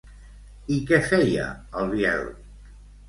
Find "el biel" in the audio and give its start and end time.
1.83-2.25